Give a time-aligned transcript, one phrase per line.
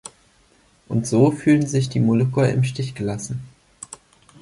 [0.87, 3.43] Und so fühlen sich die Molukker im Stich gelassen.